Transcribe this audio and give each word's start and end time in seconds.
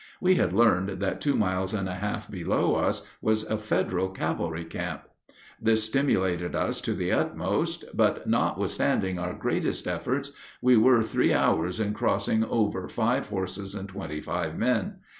We 0.19 0.33
had 0.33 0.51
learned 0.51 0.99
that 1.01 1.21
two 1.21 1.35
miles 1.35 1.75
and 1.75 1.87
a 1.87 1.93
half 1.93 2.27
below 2.27 2.73
us 2.73 3.05
was 3.21 3.43
a 3.43 3.55
Federal 3.59 4.09
cavalry 4.09 4.65
camp. 4.65 5.03
This 5.61 5.83
stimulated 5.83 6.55
us 6.55 6.81
to 6.81 6.95
the 6.95 7.11
utmost, 7.11 7.85
but 7.93 8.25
notwithstanding 8.25 9.19
our 9.19 9.35
greatest 9.35 9.85
efforts 9.85 10.31
we 10.59 10.75
were 10.75 11.03
three 11.03 11.35
hours 11.35 11.79
in 11.79 11.93
crossing 11.93 12.43
over 12.43 12.87
five 12.87 13.29
horses 13.29 13.75
and 13.75 13.87
twenty 13.89 14.19
five 14.21 14.57
men. 14.57 14.95